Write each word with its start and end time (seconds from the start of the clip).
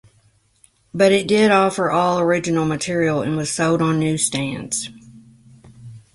But 0.95 1.11
it 1.11 1.27
did 1.27 1.51
offer 1.51 1.91
all 1.91 2.19
original 2.19 2.65
material 2.65 3.21
and 3.21 3.37
was 3.37 3.51
sold 3.51 3.83
on 3.83 3.99
newsstands. 3.99 4.89